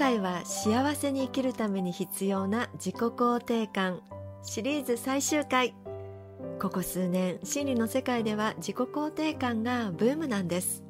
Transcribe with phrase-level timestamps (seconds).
[0.00, 4.00] 回は幸せに生きるために必要な自己肯定感
[4.42, 5.74] シリーズ最終回。
[6.58, 10.82] ここ数年心理の世界では自己肯定感がブームなんです。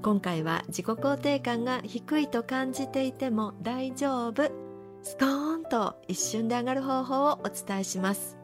[0.00, 4.44] 今回は自己肯定感が低いと感じていても大丈夫。
[5.02, 8.38] スコーンと一瞬で上がる方法をお伝えします。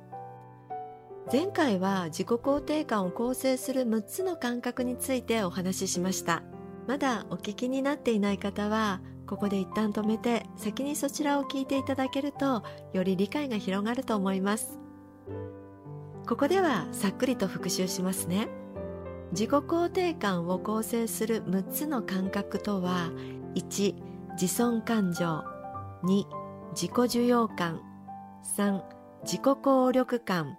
[1.32, 6.42] 前回は自己肯定感を構成する6つの感覚についてお話ししました。
[6.88, 9.00] まだお聞きになっていない方は
[9.30, 14.76] ここで一旦止めて先にそちらを聞いていただけるとより理解が広がると思います。
[16.26, 18.48] ここではさっくりと復習しますね。
[19.30, 23.12] 自己肯定感を構成する6つの感覚とは
[23.54, 23.94] 1
[24.32, 25.44] 自尊感情
[26.02, 26.24] 2
[26.72, 27.80] 自己需要感
[28.56, 28.82] 3
[29.22, 30.58] 自己効力感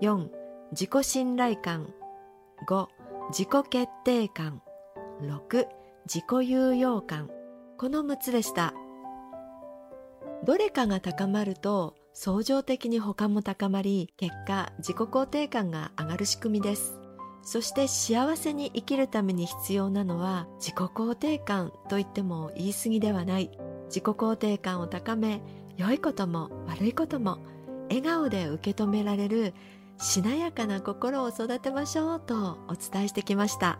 [0.00, 0.28] 4
[0.72, 1.86] 自己信頼感
[2.66, 2.88] 5
[3.30, 4.60] 自己決定感
[5.20, 5.66] 6
[6.04, 7.28] 自己有用感。
[7.78, 8.74] この6つでした。
[10.44, 16.98] どれかが高まると相乗的に他も高まり結果自己肯定感が上がる仕組みです。
[17.42, 23.50] そして幸せに生きるために必要なのは自己肯定感と言っても言い過ぎではない。
[23.86, 25.42] 自己肯定感を高め
[25.76, 27.38] 良いことも悪いことも
[27.88, 29.54] 笑顔で受け止められる
[29.98, 33.78] しなやかな心を育てましょうとお伝えしてきました。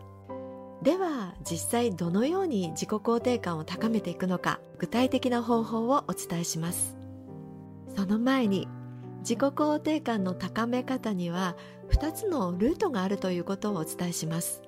[0.83, 6.97] では実際どのように自己肯定感を高めていくのか具体的な方法をお伝えします。
[7.95, 8.67] その前に
[9.19, 11.55] 自己肯定感の高め方には
[11.91, 14.61] 2つのルートがあるということをお伝えします。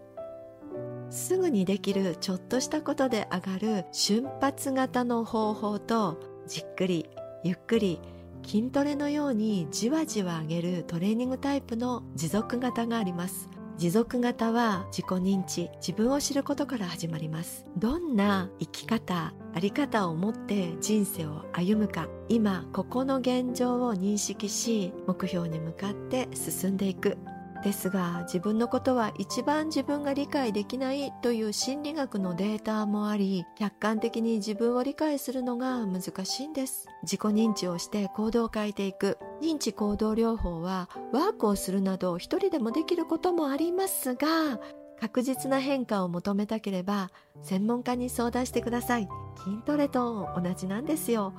[1.09, 7.09] すぐにできるちょっとしたことで上がる瞬発型の方法とじっくり
[7.43, 7.99] ゆっくり
[8.45, 13.49] 筋トレのようにじわじわ上げるトレーニングタイプの持続型があります。
[13.77, 17.65] 持続型は自己認知自分を知ることから始まります。
[17.77, 27.17] どんな生き方在り方を持って人生を歩むか今ここの現状を認識し目標に向かって進んでいく。
[27.65, 36.85] ですが自分のことは一番自分が理解できないという心理学のデータもあり客観的に自分を理解するのが難しいんです。
[37.01, 39.17] 自己認知をして行動を変えていく。
[39.41, 44.59] 認知行動療法はワークをするなど一人でもできることもありますが
[45.01, 47.09] 確実な変化を求めたければ
[47.41, 49.09] 専門家に相談してください。
[49.43, 51.33] 筋トレと同じなんですよ。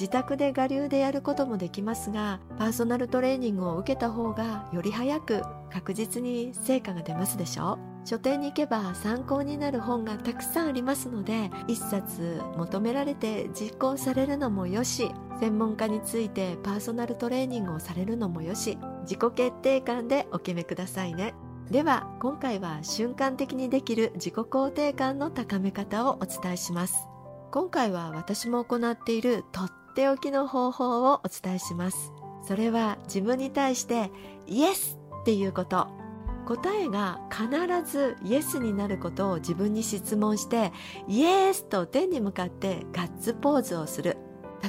[0.00, 21.34] 自宅で我流でやることもできますがパーソナルトレーニングを受けた方がより早く確実に成果が出ますでしょ書店に行けば参考になる本がたくさんありますので一冊求められて実行されるのもよし専門家についてパーソナルトレーニングをされるのもよし自己決定感でお決めくださいね。
[21.70, 27.06] では今回は瞬間的にできる自己肯定感の高め方をお伝えします。
[27.52, 32.12] 今回は私も行っているとっっておきの方法をお伝えします。
[32.46, 34.10] それは自分に対して
[34.46, 35.88] イエスっていうこと。
[36.46, 37.48] 答えが必
[37.84, 40.72] ずイエスになることを自分に質問して
[41.06, 44.16] イエスと天に向かってガッツポーズをする。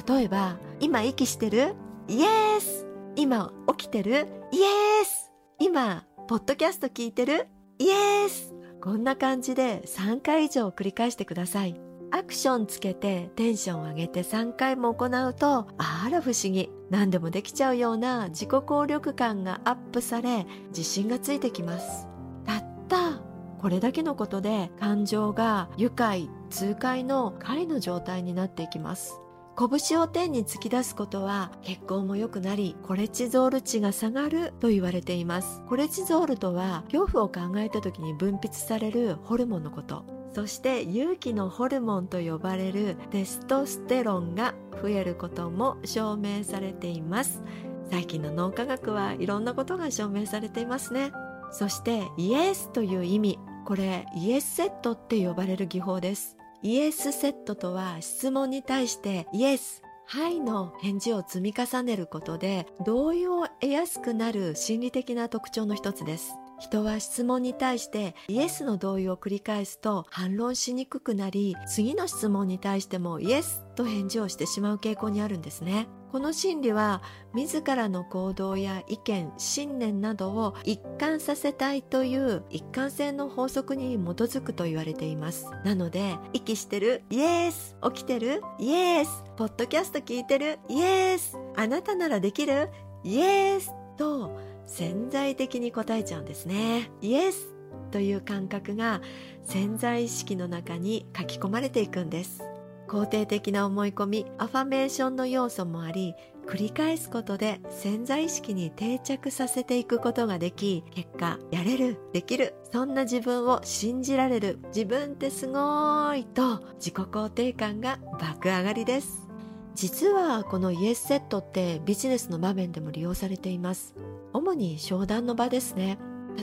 [0.06, 1.74] 例えば今息してる？
[2.08, 2.86] イエス。
[3.16, 4.28] 今起きてる？
[4.52, 5.32] イエス。
[5.58, 7.48] 今ポッドキャスト聞いてる？
[7.78, 8.52] イエス。
[8.80, 11.80] こんな感じで3回以上繰り返してください。
[12.14, 16.68] アクションつけてテンション上げて3回も行うとあら不思議。
[16.90, 22.06] 何でもできちゃうような自己効力感がアップされ自信がついてきます。
[22.44, 23.22] たった
[23.58, 29.18] これだけのことで感情が愉快痛快の快の状態になっていきます。
[29.56, 35.62] 拳を天に突き出すことは血行も良くなりコレチゾール値が下がると言われています。
[35.66, 40.21] コレチゾールとは恐怖を考えた時に分泌されるホルモンのこと。
[40.34, 47.42] そして勇気のホルモンと呼ばれるテストステロンが増えることも証明されています。
[47.90, 51.12] 最近の脳科学はいろんなことが証明されていますね。
[51.50, 53.38] そしてイエスという意味。
[53.64, 56.36] これイエスセットって呼ばれる技法です。
[56.62, 66.34] イエスセットとは質問に対してイエスはいの返事を積み重ねることで同意を得やすくなる心理的な特徴の一つです。
[66.62, 75.88] 人は質問に対してイエスの同意を繰り返すと反論しにくくなり次の質問に対してもイエスと返事をしてしまう傾向にあるんですね。
[76.12, 77.02] この心理は
[77.34, 85.50] 自らの行動や意見信念などを一貫させたいという一貫性の法則に基づくと言われています。
[85.64, 92.68] なので息してるイエス起きてるイエスポッドキャスト聞いてるイエスあなたならできる
[93.02, 96.90] イエスと潜在的に答えちゃうんですね。
[97.02, 97.54] イエス
[97.90, 99.02] という感覚が
[99.44, 102.42] 潜在意識の中に書き込まれていくんです。
[102.88, 106.14] 肯定的な思い込みアファメーションの要素もあり
[106.46, 119.28] 繰り返すことで潜在意識に定着させていくことができ結果やれるできるそんな自分を信じられる自分ってすごいと自己肯定感が爆上がりです。
[119.74, 123.94] 実はこのイエスセットってビジネスの場面でも利用されています。
[124.32, 125.98] 主に商談の場ですね。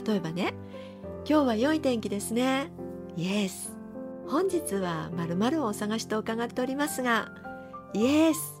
[0.06, 0.54] 例えばね
[1.28, 2.70] 今日は良い天気ですね。
[3.16, 3.76] イエス
[4.28, 7.28] 本日は〇〇をお探しと伺っておりますが
[7.92, 8.60] イエス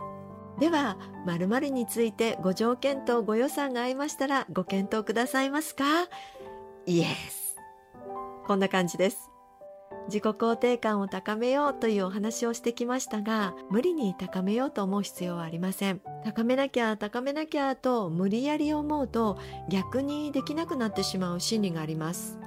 [0.58, 5.84] では〇〇についてご条件とご予算が合いましたらご検討くださいますか？
[6.86, 7.56] イエス
[8.46, 9.29] こんな感じです。
[10.10, 16.00] 自己肯定感を高めようというお話をしてきましたが無理に高めようと思う必要はありません。
[16.24, 22.38] 高めなきゃ高めなきゃと無理やり思うと逆にできなくなってしまう心理があります。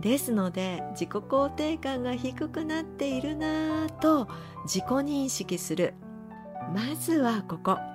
[0.00, 4.28] ですので自己肯定感が低くなっているなぁと
[4.64, 5.94] 自己認識する。
[6.74, 7.89] まずはここ。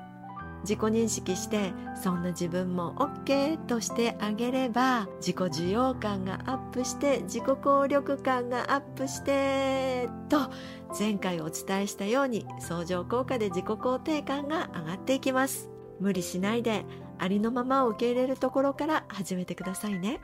[0.65, 10.49] 自己認識してそんな自分も OK としてあげれば自己需要感がアップして自己効力感がアップしてと
[10.97, 15.69] 前回お伝えしたように相乗効果で自己肯定感が上がっていきます
[15.99, 16.83] 無理しないで
[17.19, 20.19] ありのままを受け入れるところから始めてくださいね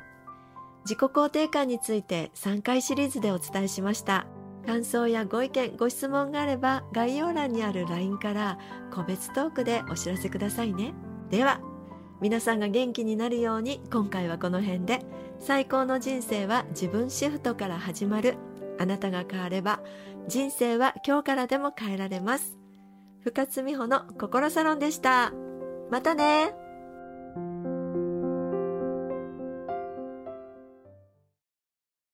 [0.83, 4.25] 自己肯定感について3回シリーズでお伝えしました
[4.65, 8.57] 感想やご意見ご質問があれば概要欄にある LINE から
[8.93, 10.93] 個別トークでお知らせくださいね。
[11.29, 11.59] では
[12.21, 14.99] 皆さんが元気になるように今回はこの辺で。
[15.39, 18.37] 最高の人生は自分シフトから始まる。
[18.79, 19.81] あなたが変われば
[20.27, 22.57] 人生は今日からでも変えられます。
[23.23, 25.33] 深津美穂の心サロンでした。
[25.89, 26.70] またね。